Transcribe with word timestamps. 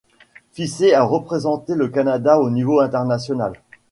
Fiset 0.53 0.95
a 0.95 1.03
représenté 1.03 1.75
le 1.75 1.87
Canada 1.87 2.39
au 2.39 2.49
niveau 2.49 2.79
international. 2.79 3.53